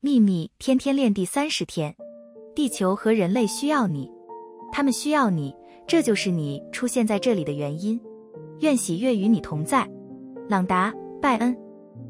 [0.00, 1.92] 秘密天天练第三十天。
[2.54, 4.08] 地球和人类需要你。
[4.70, 5.52] 他们需要你
[5.88, 8.00] 这就是你出现在这里的原因。
[8.60, 9.88] 愿喜悦与你同在。
[10.48, 11.67] 朗达拜恩。